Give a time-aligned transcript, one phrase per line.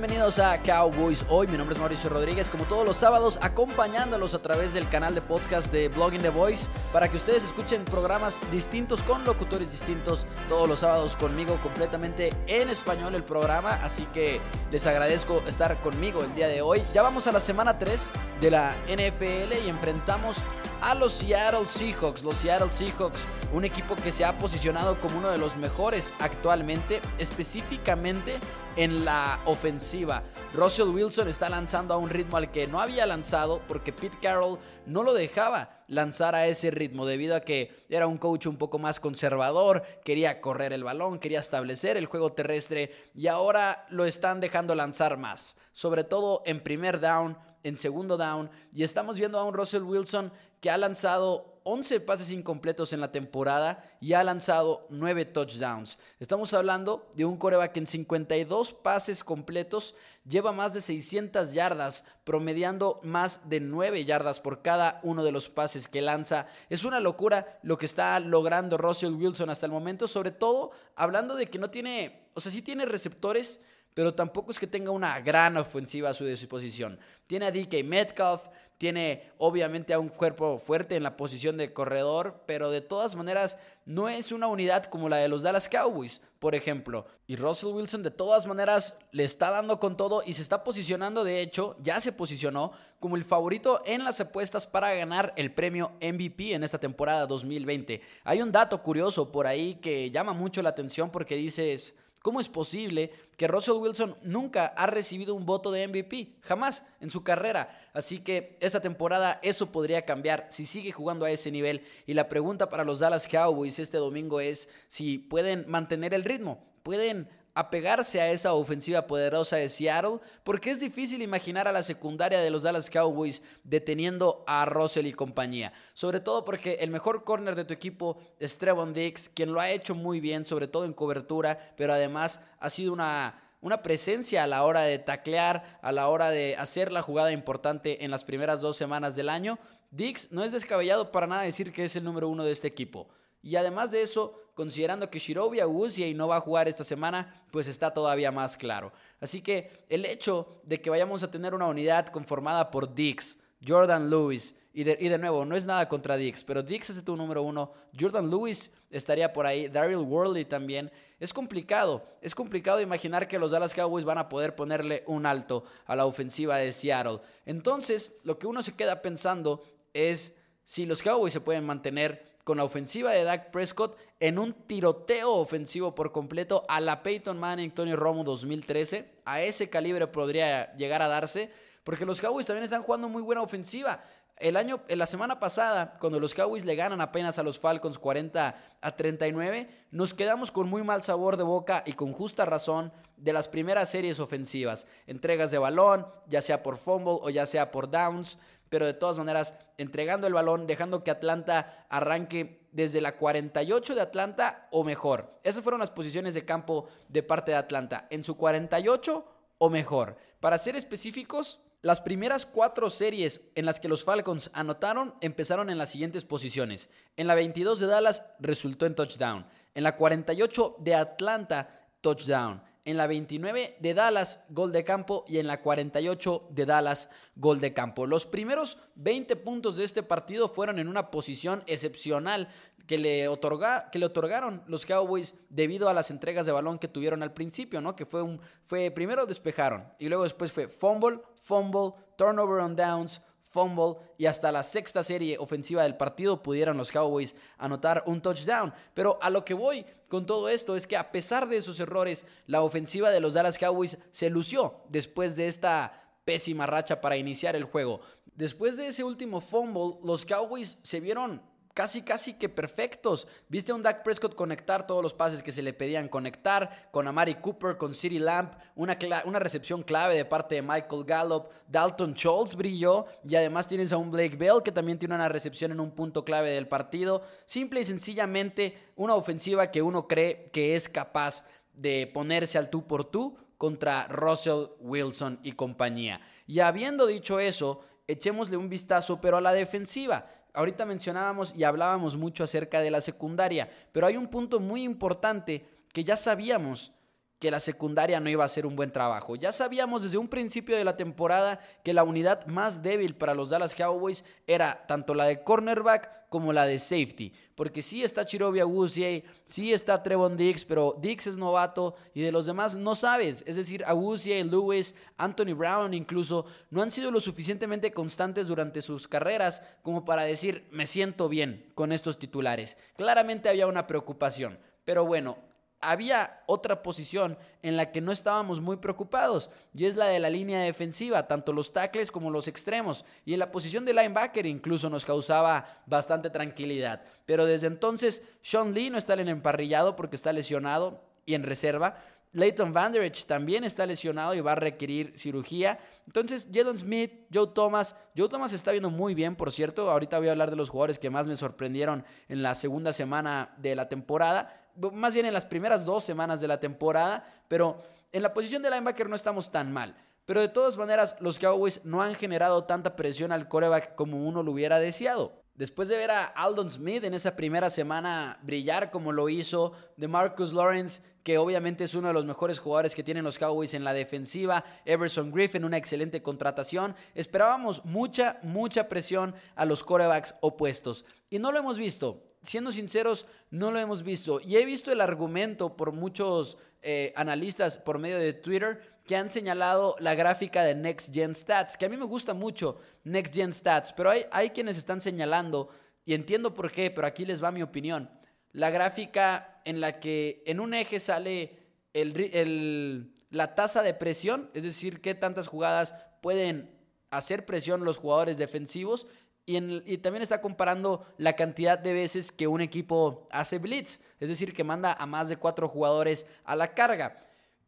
[0.00, 1.24] bienvenidos a Cowboys.
[1.28, 5.12] Hoy mi nombre es Mauricio Rodríguez, como todos los sábados, acompañándolos a través del canal
[5.12, 10.24] de podcast de Blogging the Voice para que ustedes escuchen programas distintos con locutores distintos
[10.48, 13.70] todos los sábados conmigo completamente en español el programa.
[13.82, 14.40] Así que
[14.70, 16.80] les agradezco estar conmigo el día de hoy.
[16.94, 18.08] Ya vamos a la semana 3
[18.40, 20.36] de la NFL y enfrentamos
[20.80, 22.22] a los Seattle Seahawks.
[22.22, 27.00] Los Seattle Seahawks, un equipo que se ha posicionado como uno de los mejores actualmente,
[27.18, 28.38] específicamente
[28.76, 30.22] en la ofensiva.
[30.54, 34.58] Russell Wilson está lanzando a un ritmo al que no había lanzado porque Pete Carroll
[34.86, 38.78] no lo dejaba lanzar a ese ritmo debido a que era un coach un poco
[38.78, 44.40] más conservador, quería correr el balón, quería establecer el juego terrestre y ahora lo están
[44.40, 49.44] dejando lanzar más, sobre todo en primer down, en segundo down y estamos viendo a
[49.44, 54.86] un Russell Wilson que ha lanzado 11 pases incompletos en la temporada y ha lanzado
[54.88, 55.98] 9 touchdowns.
[56.18, 59.94] Estamos hablando de un coreback en 52 pases completos
[60.28, 65.48] lleva más de 600 yardas, promediando más de 9 yardas por cada uno de los
[65.48, 66.46] pases que lanza.
[66.68, 71.34] Es una locura lo que está logrando Russell Wilson hasta el momento, sobre todo hablando
[71.34, 73.60] de que no tiene, o sea, sí tiene receptores,
[73.94, 76.98] pero tampoco es que tenga una gran ofensiva a su disposición.
[77.26, 78.42] Tiene a DK Metcalf,
[78.78, 83.58] tiene obviamente a un cuerpo fuerte en la posición de corredor, pero de todas maneras
[83.84, 87.06] no es una unidad como la de los Dallas Cowboys, por ejemplo.
[87.26, 91.24] Y Russell Wilson de todas maneras le está dando con todo y se está posicionando,
[91.24, 95.92] de hecho, ya se posicionó como el favorito en las apuestas para ganar el premio
[96.00, 98.00] MVP en esta temporada 2020.
[98.22, 101.96] Hay un dato curioso por ahí que llama mucho la atención porque dices...
[102.28, 106.34] ¿Cómo es posible que Russell Wilson nunca ha recibido un voto de MVP?
[106.42, 107.70] Jamás en su carrera.
[107.94, 111.80] Así que esta temporada eso podría cambiar si sigue jugando a ese nivel.
[112.04, 116.62] Y la pregunta para los Dallas Cowboys este domingo es si pueden mantener el ritmo.
[116.82, 122.38] Pueden apegarse a esa ofensiva poderosa de Seattle, porque es difícil imaginar a la secundaria
[122.38, 125.72] de los Dallas Cowboys deteniendo a Russell y compañía.
[125.92, 129.70] Sobre todo porque el mejor corner de tu equipo es Trevon Dix, quien lo ha
[129.70, 134.46] hecho muy bien, sobre todo en cobertura, pero además ha sido una una presencia a
[134.46, 138.60] la hora de taclear, a la hora de hacer la jugada importante en las primeras
[138.60, 139.58] dos semanas del año.
[139.90, 143.08] Dix no es descabellado para nada decir que es el número uno de este equipo.
[143.42, 147.66] Y además de eso, considerando que Shirobi y no va a jugar esta semana, pues
[147.66, 148.92] está todavía más claro.
[149.20, 154.10] Así que el hecho de que vayamos a tener una unidad conformada por Dix, Jordan
[154.10, 157.72] Lewis, y de, nuevo, no es nada contra Dix, pero Dix es tu número uno,
[157.98, 160.92] Jordan Lewis estaría por ahí, Daryl Worley también.
[161.18, 165.64] Es complicado, es complicado imaginar que los Dallas Cowboys van a poder ponerle un alto
[165.86, 167.18] a la ofensiva de Seattle.
[167.44, 172.56] Entonces, lo que uno se queda pensando es si los Cowboys se pueden mantener con
[172.56, 177.72] la ofensiva de Dak Prescott en un tiroteo ofensivo por completo a la Peyton Manning,
[177.72, 179.20] Tony Romo 2013.
[179.26, 181.50] A ese calibre podría llegar a darse,
[181.84, 184.02] porque los Cowboys también están jugando muy buena ofensiva.
[184.38, 187.98] El año, en la semana pasada, cuando los Cowboys le ganan apenas a los Falcons
[187.98, 192.92] 40 a 39, nos quedamos con muy mal sabor de boca y con justa razón
[193.18, 194.86] de las primeras series ofensivas.
[195.06, 198.38] Entregas de balón, ya sea por fumble o ya sea por downs
[198.68, 204.00] pero de todas maneras entregando el balón, dejando que Atlanta arranque desde la 48 de
[204.00, 205.40] Atlanta o mejor.
[205.42, 209.24] Esas fueron las posiciones de campo de parte de Atlanta, en su 48
[209.58, 210.16] o mejor.
[210.40, 215.78] Para ser específicos, las primeras cuatro series en las que los Falcons anotaron empezaron en
[215.78, 216.90] las siguientes posiciones.
[217.16, 219.46] En la 22 de Dallas resultó en touchdown.
[219.74, 225.36] En la 48 de Atlanta, touchdown en la 29 de Dallas, gol de campo, y
[225.36, 228.06] en la 48 de Dallas, gol de campo.
[228.06, 232.48] Los primeros 20 puntos de este partido fueron en una posición excepcional
[232.86, 236.88] que le, otorga, que le otorgaron los Cowboys debido a las entregas de balón que
[236.88, 237.94] tuvieron al principio, ¿no?
[237.94, 243.20] Que fue un, fue, primero despejaron, y luego después fue fumble, fumble, turnover on downs,
[243.48, 248.72] fumble y hasta la sexta serie ofensiva del partido pudieron los Cowboys anotar un touchdown.
[248.94, 252.26] Pero a lo que voy con todo esto es que a pesar de esos errores,
[252.46, 257.56] la ofensiva de los Dallas Cowboys se lució después de esta pésima racha para iniciar
[257.56, 258.00] el juego.
[258.34, 261.42] Después de ese último fumble, los Cowboys se vieron
[261.78, 263.28] casi, casi que perfectos.
[263.48, 267.06] Viste a un Dak Prescott conectar todos los pases que se le pedían conectar, con
[267.06, 272.14] Amari Cooper, con City Lamp, una, una recepción clave de parte de Michael Gallup, Dalton
[272.14, 275.78] Schultz brilló y además tienes a un Blake Bell que también tiene una recepción en
[275.78, 277.22] un punto clave del partido.
[277.46, 282.88] Simple y sencillamente una ofensiva que uno cree que es capaz de ponerse al tú
[282.88, 286.20] por tú contra Russell Wilson y compañía.
[286.44, 292.16] Y habiendo dicho eso, echémosle un vistazo, pero a la defensiva ahorita mencionábamos y hablábamos
[292.16, 296.92] mucho acerca de la secundaria, pero hay un punto muy importante que ya sabíamos
[297.38, 299.36] que la secundaria no iba a hacer un buen trabajo.
[299.36, 303.50] Ya sabíamos desde un principio de la temporada que la unidad más débil para los
[303.50, 307.32] Dallas Cowboys era tanto la de cornerback como la de safety.
[307.54, 312.32] Porque sí está Chirovia Awuzie, sí está Trevon Dix, pero Dix es novato y de
[312.32, 313.42] los demás no sabes.
[313.46, 319.08] Es decir, Awuzie, Lewis, Anthony Brown incluso no han sido lo suficientemente constantes durante sus
[319.08, 322.76] carreras como para decir me siento bien con estos titulares.
[322.96, 324.58] Claramente había una preocupación.
[324.84, 325.36] Pero bueno,
[325.80, 330.30] había otra posición en la que no estábamos muy preocupados y es la de la
[330.30, 334.90] línea defensiva, tanto los tackles como los extremos y en la posición de linebacker incluso
[334.90, 337.02] nos causaba bastante tranquilidad.
[337.26, 341.42] Pero desde entonces Sean Lee no está en el emparrillado porque está lesionado y en
[341.42, 342.02] reserva.
[342.32, 345.78] Leighton Vanderich también está lesionado y va a requerir cirugía.
[346.06, 347.96] Entonces, Jalen Smith, Joe Thomas.
[348.16, 349.90] Joe Thomas está viendo muy bien, por cierto.
[349.90, 353.54] Ahorita voy a hablar de los jugadores que más me sorprendieron en la segunda semana
[353.56, 357.78] de la temporada más bien en las primeras dos semanas de la temporada, pero
[358.12, 359.96] en la posición de linebacker no estamos tan mal.
[360.24, 364.42] Pero de todas maneras, los Cowboys no han generado tanta presión al coreback como uno
[364.42, 365.42] lo hubiera deseado.
[365.54, 370.06] Después de ver a Aldon Smith en esa primera semana brillar como lo hizo, de
[370.06, 373.84] Marcus Lawrence, que obviamente es uno de los mejores jugadores que tienen los Cowboys en
[373.84, 381.04] la defensiva, Everson Griffin, una excelente contratación, esperábamos mucha, mucha presión a los corebacks opuestos.
[381.28, 384.40] Y no lo hemos visto siendo sinceros, no lo hemos visto.
[384.40, 389.30] Y he visto el argumento por muchos eh, analistas por medio de Twitter que han
[389.30, 393.52] señalado la gráfica de Next Gen Stats, que a mí me gusta mucho Next Gen
[393.52, 395.70] Stats, pero hay, hay quienes están señalando,
[396.04, 398.10] y entiendo por qué, pero aquí les va mi opinión.
[398.52, 401.58] La gráfica en la que en un eje sale
[401.92, 406.70] el, la tasa de presión, es decir, qué tantas jugadas pueden
[407.10, 409.06] hacer presión los jugadores defensivos
[409.48, 414.52] y, también está comparando la cantidad de veces que un equipo hace blitz, es decir,
[414.52, 417.18] que manda a más de cuatro jugadores a la carga.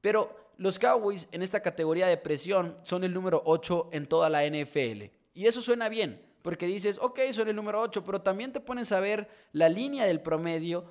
[0.03, 4.44] Pero los Cowboys en esta categoría de presión son el número 8 en toda la
[4.44, 5.05] NFL.
[5.32, 8.93] Y eso suena bien, porque dices, ok, son el número 8, pero también te pones
[8.93, 10.85] a ver la línea del promedio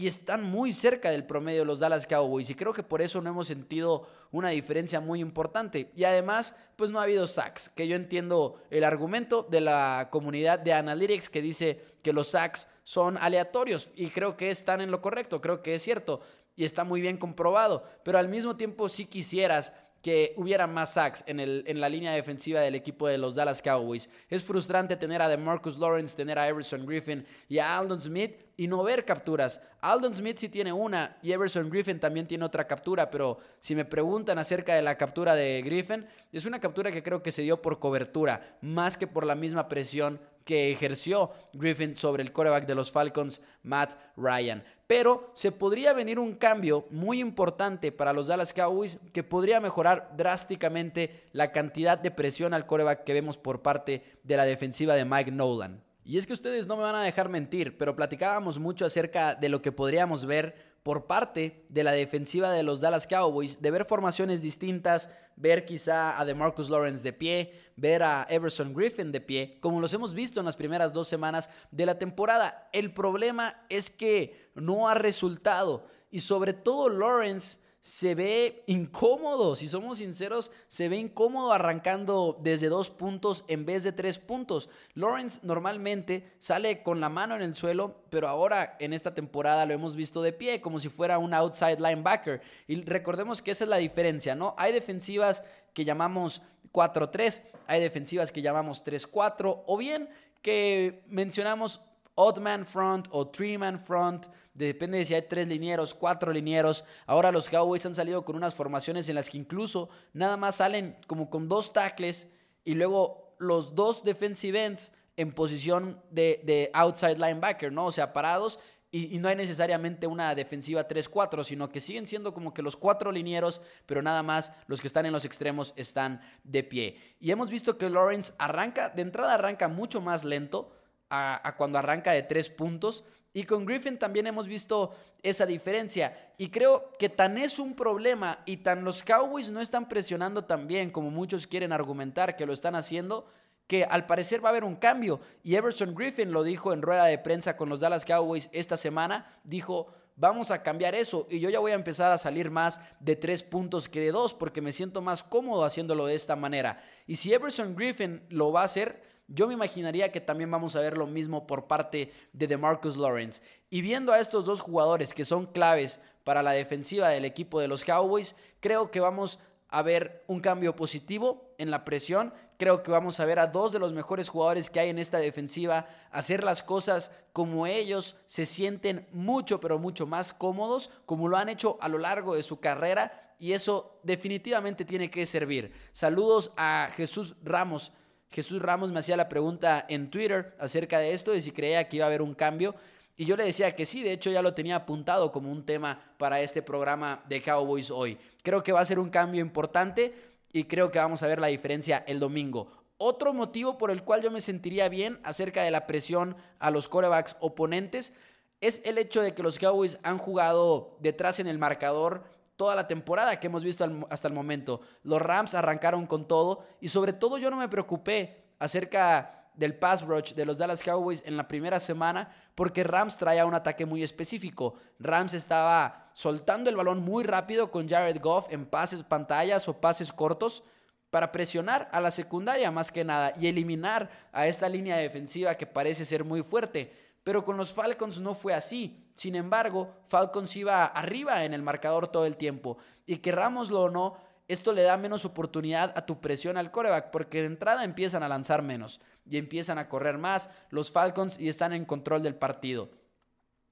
[0.00, 3.28] y están muy cerca del promedio los Dallas Cowboys y creo que por eso no
[3.28, 5.90] hemos sentido una diferencia muy importante.
[5.94, 10.58] Y además, pues no ha habido sacks, que yo entiendo el argumento de la comunidad
[10.58, 15.02] de Analytics que dice que los sacks son aleatorios y creo que están en lo
[15.02, 16.22] correcto, creo que es cierto
[16.56, 21.22] y está muy bien comprobado, pero al mismo tiempo si quisieras que hubiera más sacks
[21.26, 24.08] en, el, en la línea defensiva del equipo de los Dallas Cowboys.
[24.28, 28.66] Es frustrante tener a DeMarcus Lawrence, tener a Everson Griffin y a Aldon Smith y
[28.66, 29.60] no ver capturas.
[29.80, 33.84] Aldon Smith sí tiene una y Everson Griffin también tiene otra captura, pero si me
[33.84, 37.60] preguntan acerca de la captura de Griffin, es una captura que creo que se dio
[37.60, 42.74] por cobertura, más que por la misma presión que ejerció Griffin sobre el coreback de
[42.74, 44.64] los Falcons, Matt Ryan.
[44.86, 50.12] Pero se podría venir un cambio muy importante para los Dallas Cowboys que podría mejorar
[50.16, 55.04] drásticamente la cantidad de presión al coreback que vemos por parte de la defensiva de
[55.04, 55.82] Mike Nolan.
[56.04, 59.48] Y es que ustedes no me van a dejar mentir, pero platicábamos mucho acerca de
[59.48, 63.84] lo que podríamos ver por parte de la defensiva de los Dallas Cowboys, de ver
[63.84, 69.58] formaciones distintas, ver quizá a DeMarcus Lawrence de pie, ver a Everson Griffin de pie,
[69.60, 72.68] como los hemos visto en las primeras dos semanas de la temporada.
[72.72, 79.66] El problema es que no ha resultado y sobre todo Lawrence se ve incómodo, si
[79.66, 84.68] somos sinceros, se ve incómodo arrancando desde dos puntos en vez de tres puntos.
[84.94, 89.72] Lawrence normalmente sale con la mano en el suelo, pero ahora en esta temporada lo
[89.72, 92.42] hemos visto de pie, como si fuera un outside linebacker.
[92.66, 94.54] Y recordemos que esa es la diferencia, ¿no?
[94.58, 100.10] Hay defensivas que llamamos 4-3, hay defensivas que llamamos 3-4, o bien
[100.42, 101.80] que mencionamos
[102.14, 106.84] odd man front o three man front Depende de si hay tres linieros, cuatro linieros.
[107.06, 110.96] Ahora los Cowboys han salido con unas formaciones en las que incluso nada más salen
[111.06, 112.28] como con dos tackles
[112.64, 117.86] y luego los dos defensive ends en posición de, outside linebacker, ¿no?
[117.86, 118.58] O sea, parados
[118.90, 123.12] y, no hay necesariamente una defensiva 3-4, sino que siguen siendo como que los cuatro
[123.12, 127.16] linieros, pero nada más los que están en los extremos están de pie.
[127.20, 130.74] Y hemos visto que Lawrence arranca, de entrada arranca mucho más lento
[131.08, 133.04] a cuando arranca de tres puntos.
[133.32, 136.32] Y con Griffin también hemos visto esa diferencia.
[136.36, 140.66] Y creo que tan es un problema y tan los Cowboys no están presionando tan
[140.66, 143.26] bien como muchos quieren argumentar que lo están haciendo,
[143.68, 145.20] que al parecer va a haber un cambio.
[145.44, 149.38] Y Everson Griffin lo dijo en rueda de prensa con los Dallas Cowboys esta semana.
[149.44, 151.28] Dijo, vamos a cambiar eso.
[151.30, 154.34] Y yo ya voy a empezar a salir más de tres puntos que de dos
[154.34, 156.82] porque me siento más cómodo haciéndolo de esta manera.
[157.06, 160.80] Y si Everson Griffin lo va a hacer yo me imaginaría que también vamos a
[160.80, 163.40] ver lo mismo por parte de DeMarcus Lawrence.
[163.70, 167.68] Y viendo a estos dos jugadores que son claves para la defensiva del equipo de
[167.68, 168.36] los Cowboys.
[168.60, 172.34] Creo que vamos a ver un cambio positivo en la presión.
[172.58, 175.18] Creo que vamos a ver a dos de los mejores jugadores que hay en esta
[175.18, 181.36] defensiva hacer las cosas como ellos se sienten mucho, pero mucho más cómodos, como lo
[181.36, 183.34] han hecho a lo largo de su carrera.
[183.38, 185.72] Y eso definitivamente tiene que servir.
[185.92, 187.92] Saludos a Jesús Ramos.
[188.30, 191.96] Jesús Ramos me hacía la pregunta en Twitter acerca de esto, de si creía que
[191.96, 192.74] iba a haber un cambio.
[193.16, 196.14] Y yo le decía que sí, de hecho ya lo tenía apuntado como un tema
[196.16, 198.16] para este programa de Cowboys hoy.
[198.42, 200.14] Creo que va a ser un cambio importante
[200.52, 202.70] y creo que vamos a ver la diferencia el domingo.
[202.98, 206.86] Otro motivo por el cual yo me sentiría bien acerca de la presión a los
[206.86, 208.12] corebacks oponentes
[208.60, 212.24] es el hecho de que los Cowboys han jugado detrás en el marcador
[212.60, 214.82] toda la temporada que hemos visto hasta el momento.
[215.02, 220.02] Los Rams arrancaron con todo y sobre todo yo no me preocupé acerca del pass
[220.02, 224.02] rush de los Dallas Cowboys en la primera semana porque Rams traía un ataque muy
[224.02, 224.74] específico.
[224.98, 230.12] Rams estaba soltando el balón muy rápido con Jared Goff en pases pantallas o pases
[230.12, 230.62] cortos
[231.08, 235.64] para presionar a la secundaria más que nada y eliminar a esta línea defensiva que
[235.64, 237.09] parece ser muy fuerte.
[237.22, 239.10] Pero con los Falcons no fue así.
[239.14, 242.78] Sin embargo, Falcons iba arriba en el marcador todo el tiempo.
[243.06, 244.16] Y querrámoslo o no,
[244.48, 248.28] esto le da menos oportunidad a tu presión al coreback porque de entrada empiezan a
[248.28, 252.90] lanzar menos y empiezan a correr más los Falcons y están en control del partido.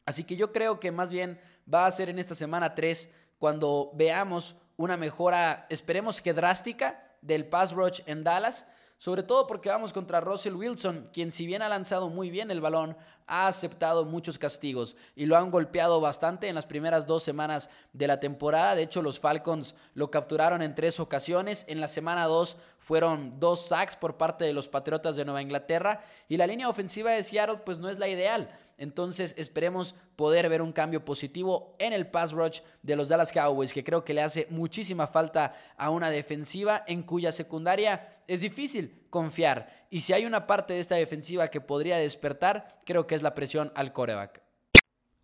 [0.04, 1.40] Así que yo creo que más bien
[1.72, 7.46] va a ser en esta semana 3 cuando veamos una mejora, esperemos que drástica, del
[7.46, 11.68] pass rush en Dallas, sobre todo porque vamos contra Russell Wilson, quien si bien ha
[11.68, 12.96] lanzado muy bien el balón,
[13.28, 18.08] ha aceptado muchos castigos y lo han golpeado bastante en las primeras dos semanas de
[18.08, 18.74] la temporada.
[18.74, 21.64] De hecho, los Falcons lo capturaron en tres ocasiones.
[21.68, 26.02] En la semana dos fueron dos sacks por parte de los Patriotas de Nueva Inglaterra
[26.28, 28.50] y la línea ofensiva de Seattle pues no es la ideal.
[28.78, 33.72] Entonces esperemos poder ver un cambio positivo en el pass rush de los Dallas Cowboys,
[33.72, 39.06] que creo que le hace muchísima falta a una defensiva en cuya secundaria es difícil
[39.10, 39.86] confiar.
[39.90, 43.34] Y si hay una parte de esta defensiva que podría despertar, creo que es la
[43.34, 44.47] presión al coreback.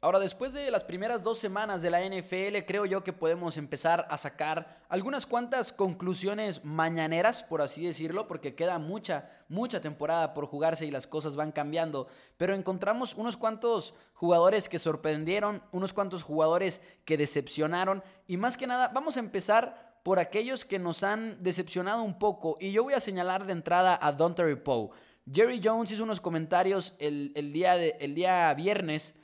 [0.04, 4.06] Ahora, después de las primeras dos semanas de la NFL, creo yo que podemos empezar
[4.10, 10.44] a sacar algunas cuantas conclusiones mañaneras, por así decirlo, porque queda mucha, mucha temporada por
[10.44, 12.06] jugarse y las cosas van cambiando.
[12.36, 18.66] Pero encontramos unos cuantos jugadores que sorprendieron, unos cuantos jugadores que decepcionaron y más que
[18.66, 22.58] nada, vamos a empezar por aquellos que nos han decepcionado un poco.
[22.60, 24.90] Y yo voy a señalar de entrada a Don Terry Poe.
[25.32, 29.14] Jerry Jones hizo unos comentarios el, día, de, el día viernes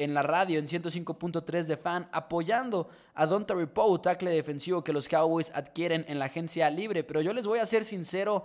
[0.00, 5.08] en la radio en 105.3 de fan apoyando a Terry Poe, tackle defensivo que los
[5.08, 7.04] Cowboys adquieren en la agencia libre.
[7.04, 8.44] Pero yo les voy a ser sincero,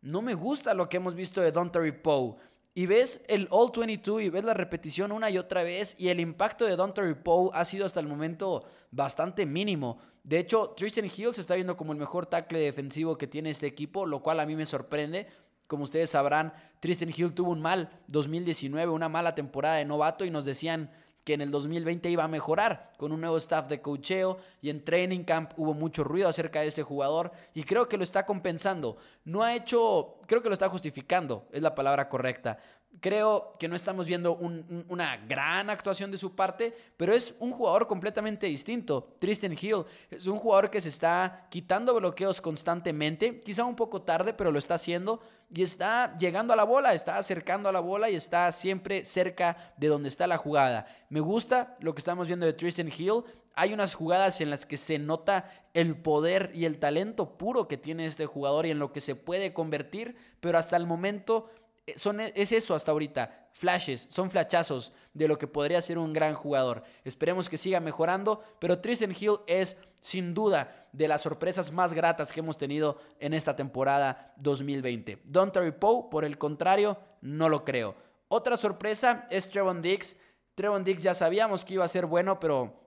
[0.00, 2.36] no me gusta lo que hemos visto de Terry Poe.
[2.74, 6.20] Y ves el All 22 y ves la repetición una y otra vez y el
[6.20, 9.98] impacto de Terry Poe ha sido hasta el momento bastante mínimo.
[10.24, 13.66] De hecho, Tristan Hill se está viendo como el mejor tackle defensivo que tiene este
[13.66, 15.26] equipo, lo cual a mí me sorprende
[15.68, 20.30] como ustedes sabrán, Tristan Hill tuvo un mal 2019, una mala temporada de novato y
[20.30, 20.90] nos decían
[21.28, 24.82] que en el 2020 iba a mejorar con un nuevo staff de cocheo y en
[24.82, 28.96] training camp hubo mucho ruido acerca de ese jugador y creo que lo está compensando.
[29.26, 32.58] No ha hecho, creo que lo está justificando, es la palabra correcta.
[33.00, 37.86] Creo que no estamos viendo una gran actuación de su parte, pero es un jugador
[37.86, 39.14] completamente distinto.
[39.20, 44.34] Tristan Hill es un jugador que se está quitando bloqueos constantemente, quizá un poco tarde,
[44.34, 48.10] pero lo está haciendo y está llegando a la bola, está acercando a la bola
[48.10, 50.86] y está siempre cerca de donde está la jugada.
[51.08, 53.22] Me gusta lo que estamos viendo de Tristan Hill.
[53.54, 57.76] Hay unas jugadas en las que se nota el poder y el talento puro que
[57.76, 61.48] tiene este jugador y en lo que se puede convertir, pero hasta el momento
[61.96, 66.34] son, es eso hasta ahorita, flashes, son flachazos de lo que podría ser un gran
[66.34, 66.82] jugador.
[67.04, 72.32] Esperemos que siga mejorando, pero Tristan Hill es sin duda de las sorpresas más gratas
[72.32, 75.22] que hemos tenido en esta temporada 2020.
[75.24, 77.94] Don Poe, por el contrario, no lo creo.
[78.28, 80.16] Otra sorpresa es Trevon Dix.
[80.54, 82.78] Trevon Dix ya sabíamos que iba a ser bueno, pero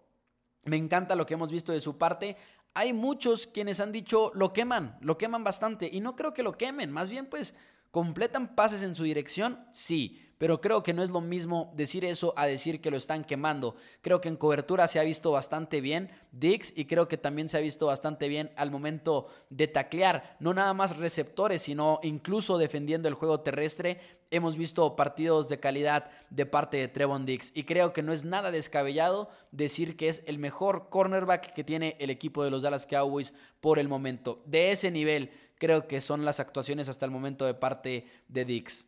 [0.63, 2.37] me encanta lo que hemos visto de su parte.
[2.73, 6.53] Hay muchos quienes han dicho lo queman, lo queman bastante y no creo que lo
[6.53, 7.53] quemen, más bien pues
[7.91, 9.59] ¿Completan pases en su dirección?
[9.73, 13.23] Sí, pero creo que no es lo mismo decir eso a decir que lo están
[13.23, 13.75] quemando.
[14.01, 17.57] Creo que en cobertura se ha visto bastante bien Dix y creo que también se
[17.57, 23.07] ha visto bastante bien al momento de taclear, no nada más receptores, sino incluso defendiendo
[23.07, 23.99] el juego terrestre.
[24.33, 28.23] Hemos visto partidos de calidad de parte de Trevon Dix y creo que no es
[28.23, 32.85] nada descabellado decir que es el mejor cornerback que tiene el equipo de los Dallas
[32.85, 34.41] Cowboys por el momento.
[34.45, 38.87] De ese nivel creo que son las actuaciones hasta el momento de parte de Dix.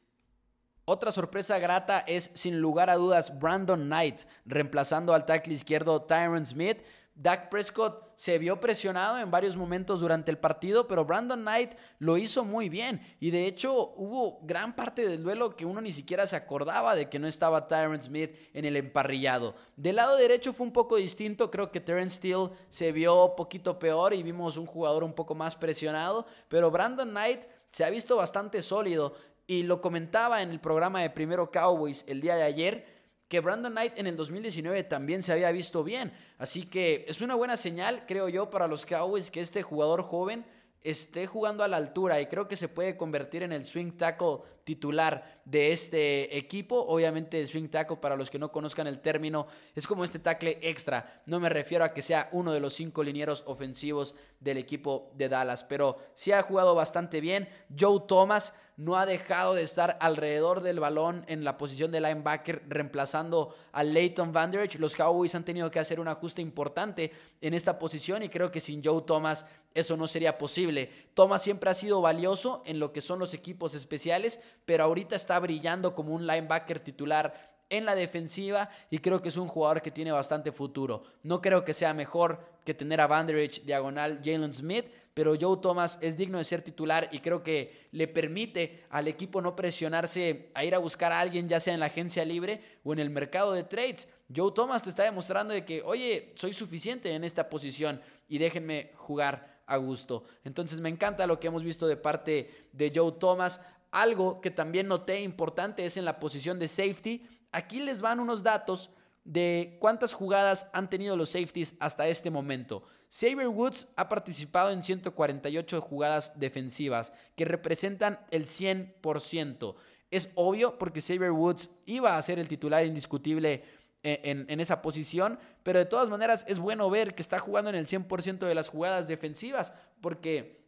[0.85, 6.45] Otra sorpresa grata es, sin lugar a dudas, Brandon Knight, reemplazando al tackle izquierdo Tyron
[6.45, 6.79] Smith.
[7.15, 12.17] Dak Prescott se vio presionado en varios momentos durante el partido, pero Brandon Knight lo
[12.17, 13.01] hizo muy bien.
[13.19, 17.09] Y de hecho hubo gran parte del duelo que uno ni siquiera se acordaba de
[17.09, 19.55] que no estaba Tyron Smith en el emparrillado.
[19.75, 24.13] Del lado derecho fue un poco distinto, creo que Terrence Steele se vio poquito peor
[24.13, 28.61] y vimos un jugador un poco más presionado, pero Brandon Knight se ha visto bastante
[28.61, 29.13] sólido.
[29.45, 32.92] Y lo comentaba en el programa de Primero Cowboys el día de ayer
[33.33, 36.13] que Brandon Knight en el 2019 también se había visto bien.
[36.37, 40.45] Así que es una buena señal, creo yo, para los Cowboys que este jugador joven
[40.83, 44.41] esté jugando a la altura y creo que se puede convertir en el swing tackle
[44.63, 46.79] titular de este equipo.
[46.79, 51.23] Obviamente swing tackle, para los que no conozcan el término, es como este tackle extra.
[51.25, 55.27] No me refiero a que sea uno de los cinco linieros ofensivos del equipo de
[55.27, 57.49] Dallas, pero sí ha jugado bastante bien.
[57.75, 62.63] Joe Thomas no ha dejado de estar alrededor del balón en la posición de linebacker,
[62.67, 64.79] reemplazando a Leighton Vanderich.
[64.79, 67.11] Los Cowboys han tenido que hacer un ajuste importante
[67.41, 70.89] en esta posición y creo que sin Joe Thomas eso no sería posible.
[71.13, 75.39] Thomas siempre ha sido valioso en lo que son los equipos especiales, pero ahorita está
[75.39, 79.91] brillando como un linebacker titular en la defensiva y creo que es un jugador que
[79.91, 81.03] tiene bastante futuro.
[81.23, 85.97] No creo que sea mejor que tener a Vanderich diagonal Jalen Smith, pero Joe Thomas
[86.01, 90.65] es digno de ser titular y creo que le permite al equipo no presionarse a
[90.65, 93.53] ir a buscar a alguien, ya sea en la agencia libre o en el mercado
[93.53, 94.09] de trades.
[94.35, 98.91] Joe Thomas te está demostrando de que, oye, soy suficiente en esta posición y déjenme
[98.95, 100.23] jugar a gusto.
[100.43, 103.61] Entonces me encanta lo que hemos visto de parte de Joe Thomas.
[103.91, 107.27] Algo que también noté importante es en la posición de safety.
[107.51, 108.89] Aquí les van unos datos
[109.23, 112.83] de cuántas jugadas han tenido los safeties hasta este momento.
[113.13, 119.75] Saber Woods ha participado en 148 jugadas defensivas que representan el 100%.
[120.09, 123.63] Es obvio porque Saber Woods iba a ser el titular indiscutible
[124.01, 127.69] eh, en, en, esa posición, pero de todas maneras es bueno ver que está jugando
[127.69, 130.65] en el 100% de las jugadas defensivas porque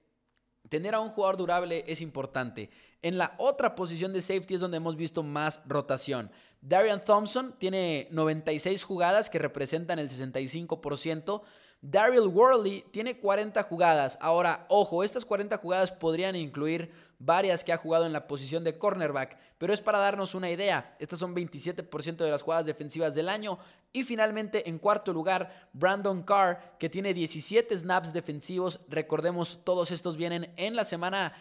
[0.69, 2.69] tener a un jugador durable es importante.
[3.01, 6.29] En la otra posición de safety es donde hemos visto más rotación.
[6.62, 11.41] Darian Thompson tiene 96 jugadas que representan el 65%.
[11.81, 14.17] Daryl Worley tiene 40 jugadas.
[14.21, 18.77] Ahora, ojo, estas 40 jugadas podrían incluir varias que ha jugado en la posición de
[18.77, 20.95] cornerback, pero es para darnos una idea.
[20.99, 23.57] Estas son 27% de las jugadas defensivas del año.
[23.93, 28.81] Y finalmente, en cuarto lugar, Brandon Carr, que tiene 17 snaps defensivos.
[28.89, 31.33] Recordemos, todos estos vienen en la semana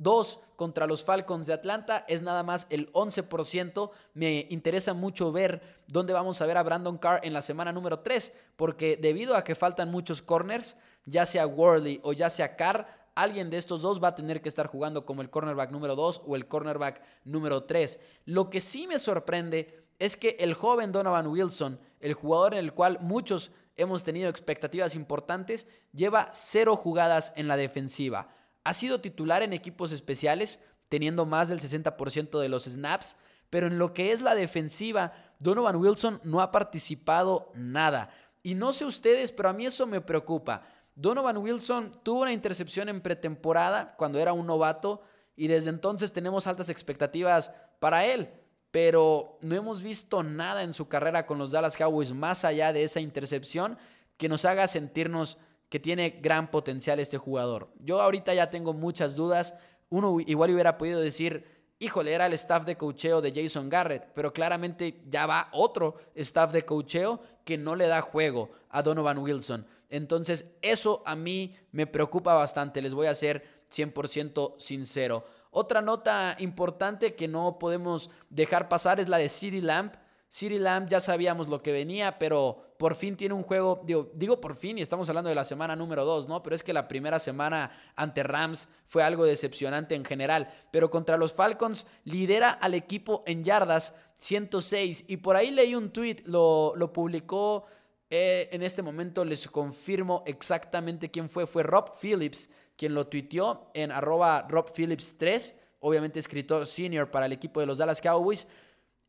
[0.00, 3.90] 2 contra los Falcons de Atlanta es nada más el 11%.
[4.14, 8.00] Me interesa mucho ver dónde vamos a ver a Brandon Carr en la semana número
[8.00, 12.86] 3, porque debido a que faltan muchos corners, ya sea Worley o ya sea Carr,
[13.14, 16.22] alguien de estos dos va a tener que estar jugando como el cornerback número 2
[16.26, 18.00] o el cornerback número 3.
[18.24, 22.72] Lo que sí me sorprende es que el joven Donovan Wilson, el jugador en el
[22.72, 28.28] cual muchos hemos tenido expectativas importantes, lleva cero jugadas en la defensiva.
[28.64, 33.16] Ha sido titular en equipos especiales, teniendo más del 60% de los snaps,
[33.48, 38.10] pero en lo que es la defensiva, Donovan Wilson no ha participado nada.
[38.42, 40.62] Y no sé ustedes, pero a mí eso me preocupa.
[40.94, 45.02] Donovan Wilson tuvo una intercepción en pretemporada cuando era un novato
[45.36, 48.28] y desde entonces tenemos altas expectativas para él,
[48.70, 52.84] pero no hemos visto nada en su carrera con los Dallas Cowboys más allá de
[52.84, 53.78] esa intercepción
[54.16, 55.38] que nos haga sentirnos
[55.70, 57.70] que tiene gran potencial este jugador.
[57.78, 59.54] Yo ahorita ya tengo muchas dudas.
[59.88, 61.46] Uno igual hubiera podido decir,
[61.78, 66.52] híjole, era el staff de cocheo de Jason Garrett, pero claramente ya va otro staff
[66.52, 69.64] de cocheo que no le da juego a Donovan Wilson.
[69.88, 75.24] Entonces, eso a mí me preocupa bastante, les voy a ser 100% sincero.
[75.52, 79.94] Otra nota importante que no podemos dejar pasar es la de City Lamp.
[80.28, 84.56] City Lamb ya sabíamos lo que venía, pero por fin tiene un juego, digo, por
[84.56, 86.42] fin y estamos hablando de la semana número 2, ¿no?
[86.42, 91.18] Pero es que la primera semana ante Rams fue algo decepcionante en general, pero contra
[91.18, 96.72] los Falcons lidera al equipo en yardas 106 y por ahí leí un tweet, lo,
[96.74, 97.66] lo publicó,
[98.08, 103.70] eh, en este momento les confirmo exactamente quién fue, fue Rob Phillips quien lo tuiteó
[103.74, 108.48] en arroba Rob Phillips 3, obviamente escritor senior para el equipo de los Dallas Cowboys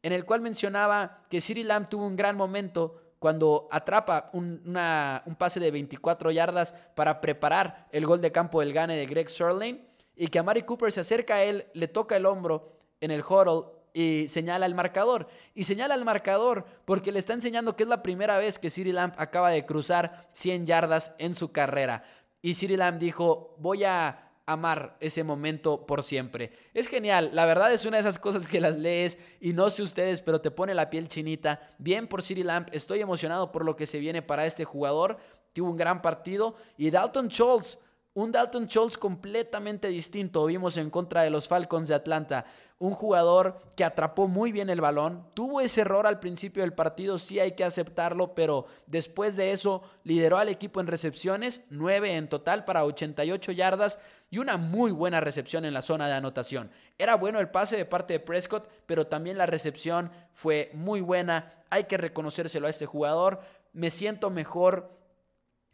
[0.03, 4.63] en el cual mencionaba que Siri Lamb tuvo un gran momento cuando atrapa un,
[5.37, 9.85] pase de 24 yardas para preparar el gol de campo del gane de Greg Sirlane
[10.15, 13.21] y que a Mari Cooper se acerca a él, le toca el hombro en el
[13.21, 15.27] huddle y señala al marcador.
[15.53, 18.91] Y señala al marcador porque le está enseñando que es la primera vez que Siri
[18.91, 22.03] Lamb acaba de cruzar 100 yardas en su carrera.
[22.41, 26.51] Y Siri Lamb dijo, voy a amar ese momento por siempre.
[26.73, 29.83] Es genial, la verdad es una de esas cosas que las lees y no sé
[29.83, 31.69] ustedes, pero te pone la piel chinita.
[31.77, 35.17] Bien por City Lamp, estoy emocionado por lo que se viene para este jugador.
[35.53, 37.77] Tuvo un gran partido y Dalton Schultz,
[38.13, 42.45] un Dalton Schultz completamente distinto, vimos en contra de los Falcons de Atlanta
[42.81, 45.27] un jugador que atrapó muy bien el balón.
[45.35, 49.83] Tuvo ese error al principio del partido, sí hay que aceptarlo, pero después de eso
[50.03, 53.99] lideró al equipo en recepciones, 9 en total para 88 yardas
[54.31, 56.71] y una muy buena recepción en la zona de anotación.
[56.97, 61.53] Era bueno el pase de parte de Prescott, pero también la recepción fue muy buena.
[61.69, 63.41] Hay que reconocérselo a este jugador.
[63.73, 65.00] Me siento mejor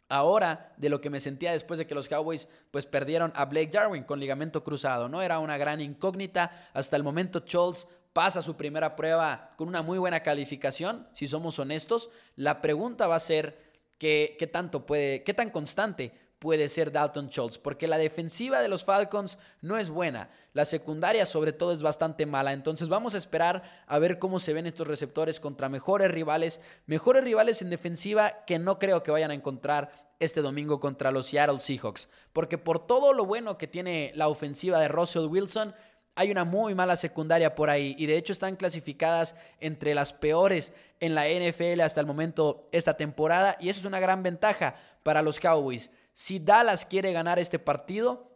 [0.08, 3.70] ahora de lo que me sentía después de que los Cowboys pues perdieron a Blake
[3.72, 5.22] Jarwin con ligamento cruzado, ¿no?
[5.22, 6.70] Era una gran incógnita.
[6.72, 11.58] Hasta el momento Schultz pasa su primera prueba con una muy buena calificación, si somos
[11.58, 12.10] honestos.
[12.36, 17.28] La pregunta va a ser qué, qué tanto puede, qué tan constante puede ser Dalton
[17.28, 21.82] Schultz, porque la defensiva de los Falcons no es buena, la secundaria sobre todo es
[21.82, 26.10] bastante mala, entonces vamos a esperar a ver cómo se ven estos receptores contra mejores
[26.10, 31.10] rivales, mejores rivales en defensiva que no creo que vayan a encontrar este domingo contra
[31.10, 35.74] los Seattle Seahawks, porque por todo lo bueno que tiene la ofensiva de Russell Wilson,
[36.14, 40.72] hay una muy mala secundaria por ahí y de hecho están clasificadas entre las peores
[40.98, 44.74] en la NFL hasta el momento esta temporada y eso es una gran ventaja
[45.04, 45.92] para los Cowboys.
[46.18, 48.28] Si Dallas quiere ganar este partido,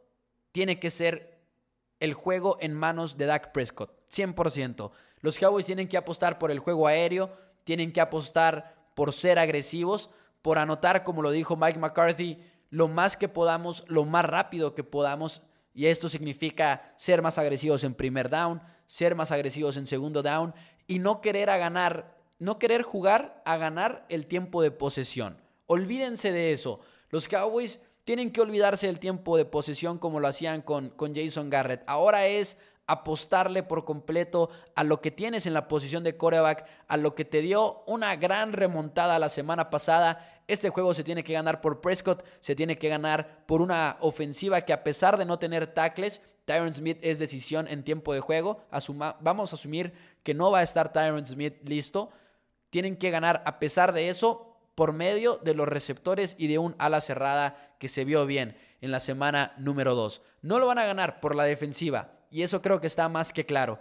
[0.52, 1.40] tiene que ser
[1.98, 4.92] el juego en manos de Dak Prescott, 100%.
[5.18, 10.10] Los Cowboys tienen que apostar por el juego aéreo, tienen que apostar por ser agresivos,
[10.42, 12.38] por anotar, como lo dijo Mike McCarthy,
[12.70, 15.42] lo más que podamos, lo más rápido que podamos.
[15.74, 20.54] Y esto significa ser más agresivos en primer down, ser más agresivos en segundo down
[20.86, 25.36] y no querer a ganar, no querer jugar a ganar el tiempo de posesión.
[25.66, 26.78] Olvídense de eso.
[27.12, 31.50] Los Cowboys tienen que olvidarse del tiempo de posesión como lo hacían con, con Jason
[31.50, 31.84] Garrett.
[31.86, 36.96] Ahora es apostarle por completo a lo que tienes en la posición de coreback, a
[36.96, 40.42] lo que te dio una gran remontada la semana pasada.
[40.48, 44.62] Este juego se tiene que ganar por Prescott, se tiene que ganar por una ofensiva
[44.62, 48.64] que a pesar de no tener tackles, Tyron Smith es decisión en tiempo de juego.
[49.20, 52.10] vamos a asumir que no va a estar Tyron Smith listo.
[52.70, 56.74] Tienen que ganar a pesar de eso por medio de los receptores y de un
[56.78, 60.22] ala cerrada que se vio bien en la semana número 2.
[60.42, 63.46] No lo van a ganar por la defensiva y eso creo que está más que
[63.46, 63.78] claro.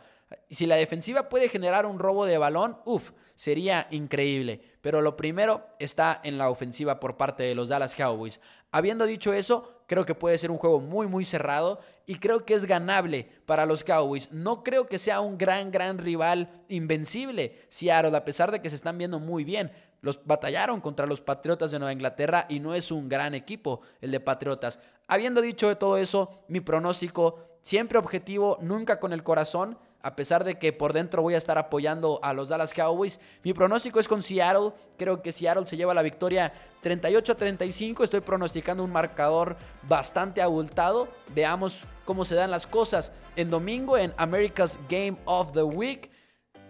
[0.50, 4.62] Si la defensiva puede generar un robo de balón, uff, sería increíble.
[4.82, 8.40] Pero lo primero está en la ofensiva por parte de los Dallas Cowboys.
[8.72, 12.54] Habiendo dicho eso, creo que puede ser un juego muy, muy cerrado y creo que
[12.54, 14.32] es ganable para los Cowboys.
[14.32, 18.76] No creo que sea un gran, gran rival invencible, Seattle, a pesar de que se
[18.76, 19.72] están viendo muy bien.
[20.02, 24.12] Los batallaron contra los Patriotas de Nueva Inglaterra y no es un gran equipo el
[24.12, 24.80] de Patriotas.
[25.08, 30.44] Habiendo dicho de todo eso, mi pronóstico siempre objetivo, nunca con el corazón, a pesar
[30.44, 33.20] de que por dentro voy a estar apoyando a los Dallas Cowboys.
[33.44, 34.74] Mi pronóstico es con Seattle.
[34.98, 38.04] Creo que Seattle se lleva la victoria 38 a 35.
[38.04, 41.08] Estoy pronosticando un marcador bastante abultado.
[41.36, 46.10] Veamos cómo se dan las cosas en domingo en America's Game of the Week.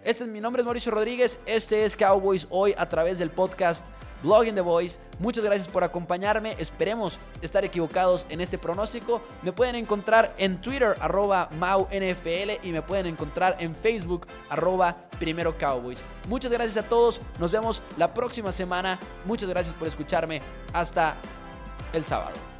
[0.03, 1.39] Este es mi nombre es Mauricio Rodríguez.
[1.45, 3.85] Este es Cowboys hoy a través del podcast
[4.23, 4.99] Blogging the Voice.
[5.19, 6.55] Muchas gracias por acompañarme.
[6.57, 9.21] Esperemos estar equivocados en este pronóstico.
[9.43, 15.55] Me pueden encontrar en Twitter, arroba MauNFL, y me pueden encontrar en Facebook, arroba Primero
[15.57, 16.03] Cowboys.
[16.27, 17.21] Muchas gracias a todos.
[17.39, 18.97] Nos vemos la próxima semana.
[19.25, 20.41] Muchas gracias por escucharme.
[20.73, 21.15] Hasta
[21.93, 22.50] el sábado.